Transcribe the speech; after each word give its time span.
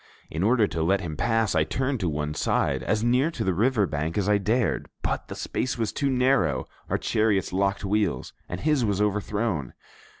In 0.31 0.41
order 0.41 0.65
to 0.65 0.81
let 0.81 1.01
him 1.01 1.15
pass, 1.15 1.53
I 1.53 1.63
turned 1.63 1.99
to 1.99 2.09
one 2.09 2.33
side, 2.33 2.81
as 2.81 3.03
near 3.03 3.29
to 3.29 3.43
the 3.43 3.53
river 3.53 3.85
brink 3.85 4.17
as 4.17 4.27
I 4.27 4.39
dared; 4.39 4.89
but 5.03 5.27
the 5.27 5.35
space 5.35 5.77
was 5.77 5.93
too 5.93 6.09
narrow, 6.09 6.67
our 6.89 6.97
chariots 6.97 7.53
locked 7.53 7.85
wheels, 7.85 8.33
and 8.49 8.61
his 8.61 8.83
was 8.83 8.99
overthrown. 8.99 9.73